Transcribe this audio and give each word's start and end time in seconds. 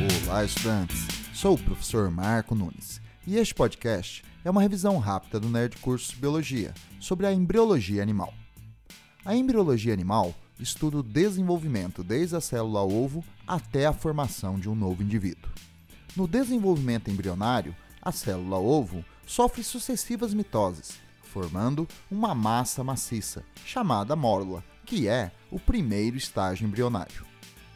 Olá, 0.00 0.44
estudantes! 0.44 1.08
Sou 1.34 1.56
o 1.56 1.58
professor 1.58 2.08
Marco 2.08 2.54
Nunes 2.54 3.00
e 3.26 3.36
este 3.36 3.52
podcast 3.52 4.22
é 4.44 4.50
uma 4.50 4.62
revisão 4.62 4.96
rápida 4.98 5.40
do 5.40 5.48
Nerd 5.48 5.76
Curso 5.78 6.14
Biologia 6.18 6.72
sobre 7.00 7.26
a 7.26 7.32
embriologia 7.32 8.00
animal. 8.00 8.32
A 9.24 9.34
embriologia 9.34 9.92
animal 9.92 10.32
estuda 10.60 10.98
o 10.98 11.02
desenvolvimento 11.02 12.04
desde 12.04 12.36
a 12.36 12.40
célula 12.40 12.82
ovo 12.82 13.24
até 13.44 13.86
a 13.86 13.92
formação 13.92 14.56
de 14.56 14.70
um 14.70 14.74
novo 14.76 15.02
indivíduo. 15.02 15.50
No 16.14 16.28
desenvolvimento 16.28 17.10
embrionário, 17.10 17.74
a 18.00 18.12
célula 18.12 18.58
ovo 18.58 19.04
sofre 19.26 19.64
sucessivas 19.64 20.32
mitoses, 20.32 21.00
formando 21.24 21.88
uma 22.08 22.36
massa 22.36 22.84
maciça, 22.84 23.42
chamada 23.64 24.14
mórula, 24.14 24.62
que 24.86 25.08
é 25.08 25.32
o 25.50 25.58
primeiro 25.58 26.16
estágio 26.16 26.68
embrionário. 26.68 27.26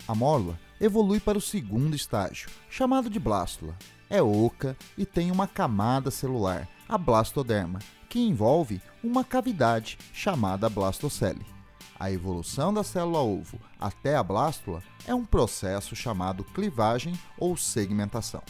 A 0.06 0.14
mórula 0.14 0.56
evolui 0.82 1.20
para 1.20 1.38
o 1.38 1.40
segundo 1.40 1.94
estágio, 1.94 2.50
chamado 2.68 3.08
de 3.08 3.20
blástula. 3.20 3.78
É 4.10 4.20
oca 4.20 4.76
e 4.98 5.06
tem 5.06 5.30
uma 5.30 5.46
camada 5.46 6.10
celular, 6.10 6.68
a 6.88 6.98
blastoderma, 6.98 7.78
que 8.08 8.18
envolve 8.18 8.82
uma 9.02 9.22
cavidade 9.22 9.96
chamada 10.12 10.68
blastocele. 10.68 11.46
A 12.00 12.10
evolução 12.10 12.74
da 12.74 12.82
célula 12.82 13.20
ovo 13.20 13.60
até 13.78 14.16
a 14.16 14.24
blástula 14.24 14.82
é 15.06 15.14
um 15.14 15.24
processo 15.24 15.94
chamado 15.94 16.42
clivagem 16.42 17.14
ou 17.38 17.56
segmentação. 17.56 18.42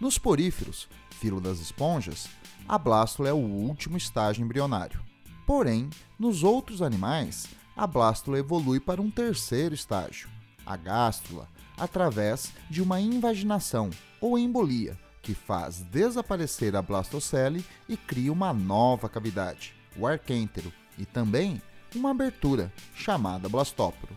Nos 0.00 0.16
poríferos, 0.16 0.88
filo 1.10 1.42
das 1.42 1.60
esponjas, 1.60 2.26
a 2.66 2.78
blástula 2.78 3.28
é 3.28 3.32
o 3.34 3.36
último 3.36 3.98
estágio 3.98 4.42
embrionário. 4.42 4.98
Porém, 5.46 5.90
nos 6.18 6.42
outros 6.42 6.80
animais, 6.80 7.48
a 7.76 7.86
blástula 7.86 8.38
evolui 8.38 8.80
para 8.80 9.02
um 9.02 9.10
terceiro 9.10 9.74
estágio, 9.74 10.28
a 10.70 10.76
gástrula, 10.76 11.48
através 11.76 12.52
de 12.70 12.80
uma 12.80 13.00
invaginação 13.00 13.90
ou 14.20 14.38
embolia, 14.38 14.96
que 15.20 15.34
faz 15.34 15.80
desaparecer 15.80 16.76
a 16.76 16.82
blastocele 16.82 17.64
e 17.88 17.96
cria 17.96 18.32
uma 18.32 18.52
nova 18.52 19.08
cavidade, 19.08 19.74
o 19.96 20.06
arquêntero, 20.06 20.72
e 20.96 21.04
também 21.04 21.60
uma 21.92 22.12
abertura, 22.12 22.72
chamada 22.94 23.48
blastóporo. 23.48 24.16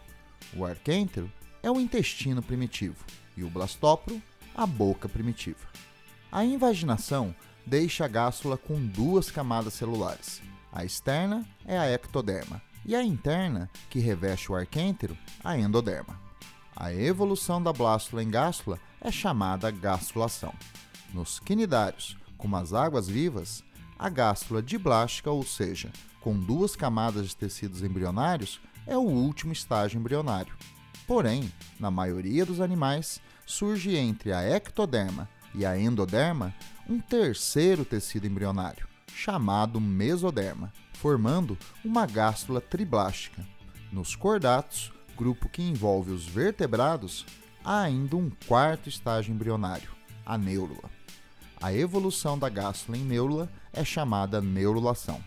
O 0.56 0.64
arquêntero 0.64 1.32
é 1.64 1.72
o 1.72 1.80
intestino 1.80 2.44
primitivo 2.44 3.04
e 3.36 3.44
o 3.44 3.50
blastóporo, 3.50 4.22
a 4.54 4.68
boca 4.68 5.10
primitiva. 5.10 5.68
A 6.32 6.46
invaginação 6.46 7.34
deixa 7.66 8.06
a 8.06 8.08
gástrula 8.08 8.58
com 8.58 8.86
duas 8.86 9.32
camadas 9.32 9.74
celulares. 9.74 10.40
A 10.72 10.86
externa 10.86 11.48
é 11.66 11.80
a 11.80 11.90
ectoderma 11.90 12.62
e 12.86 12.96
a 12.96 13.04
interna, 13.04 13.72
que 13.90 14.00
reveste 14.00 14.52
o 14.52 14.56
arquêntero, 14.56 15.18
a 15.44 15.58
endoderma. 15.58 16.23
A 16.76 16.94
evolução 16.94 17.62
da 17.62 17.72
blástula 17.72 18.24
em 18.24 18.30
gástula 18.30 18.80
é 19.00 19.12
chamada 19.12 19.70
gastrulação. 19.70 20.54
Nos 21.14 21.40
quinidários, 21.40 22.18
como 22.38 22.56
as 22.56 22.74
águas 22.74 23.08
vivas, 23.08 23.64
a 23.98 24.10
gástula 24.10 24.62
diblástica, 24.62 25.30
ou 25.30 25.44
seja, 25.44 25.92
com 26.20 26.38
duas 26.38 26.76
camadas 26.76 27.30
de 27.30 27.36
tecidos 27.36 27.84
embrionários, 27.84 28.60
é 28.88 28.98
o 28.98 29.02
último 29.02 29.54
estágio 29.54 30.00
embrionário. 30.00 30.56
Porém, 31.06 31.52
na 31.80 31.92
maioria 31.92 32.46
dos 32.46 32.62
animais, 32.62 33.22
surge 33.46 33.96
entre 33.96 34.32
a 34.32 34.42
ectoderma 34.42 35.30
e 35.54 35.66
a 35.66 35.78
endoderma 35.78 36.54
um 36.90 37.00
terceiro 37.00 37.84
tecido 37.84 38.26
embrionário, 38.26 38.88
chamado 39.14 39.80
mesoderma, 39.80 40.74
formando 40.94 41.58
uma 41.84 42.06
gástrula 42.06 42.62
triblástica. 42.62 43.46
Nos 43.92 44.16
cordatos, 44.16 44.93
grupo 45.16 45.50
que 45.50 45.62
envolve 45.62 46.12
os 46.12 46.26
vertebrados, 46.26 47.26
há 47.64 47.82
ainda 47.82 48.16
um 48.16 48.30
quarto 48.48 48.90
estágio 48.90 49.34
embrionário, 49.34 49.90
a 50.26 50.38
neurula. 50.38 50.90
A 51.62 51.74
evolução 51.74 52.38
da 52.38 52.50
gástrula 52.50 52.98
em 52.98 53.04
neurula 53.04 53.50
é 53.72 53.86
chamada 53.86 54.42
neurulação. 54.42 55.24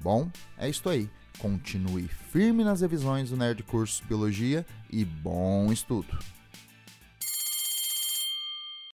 Bom, 0.00 0.30
é 0.58 0.68
isto 0.68 0.88
aí. 0.88 1.08
Continue 1.38 2.08
firme 2.08 2.64
nas 2.64 2.80
revisões 2.80 3.30
do 3.30 3.36
Nerd 3.36 3.62
Curso 3.62 4.02
Biologia 4.06 4.66
e 4.90 5.04
bom 5.04 5.72
estudo! 5.72 6.18